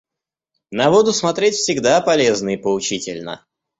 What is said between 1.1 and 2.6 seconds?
смотреть всегда полезно и